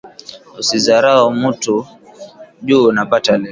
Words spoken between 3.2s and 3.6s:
leo